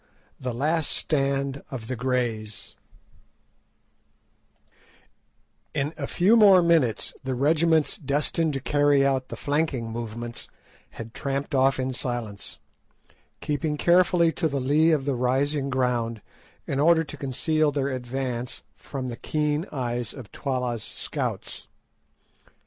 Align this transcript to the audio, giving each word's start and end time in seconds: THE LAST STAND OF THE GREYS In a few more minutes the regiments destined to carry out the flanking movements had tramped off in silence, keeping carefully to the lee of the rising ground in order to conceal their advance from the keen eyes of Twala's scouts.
THE 0.39 0.51
LAST 0.51 0.89
STAND 0.89 1.61
OF 1.69 1.85
THE 1.87 1.95
GREYS 1.95 2.75
In 5.75 5.93
a 5.95 6.07
few 6.07 6.35
more 6.35 6.63
minutes 6.63 7.13
the 7.23 7.35
regiments 7.35 7.99
destined 7.99 8.53
to 8.53 8.61
carry 8.61 9.05
out 9.05 9.27
the 9.29 9.35
flanking 9.35 9.91
movements 9.91 10.47
had 10.89 11.13
tramped 11.13 11.53
off 11.53 11.79
in 11.79 11.93
silence, 11.93 12.57
keeping 13.41 13.77
carefully 13.77 14.31
to 14.31 14.47
the 14.47 14.59
lee 14.59 14.89
of 14.89 15.05
the 15.05 15.13
rising 15.13 15.69
ground 15.69 16.23
in 16.65 16.79
order 16.79 17.03
to 17.03 17.15
conceal 17.15 17.71
their 17.71 17.89
advance 17.89 18.63
from 18.75 19.07
the 19.07 19.15
keen 19.17 19.67
eyes 19.71 20.15
of 20.15 20.31
Twala's 20.31 20.81
scouts. 20.83 21.67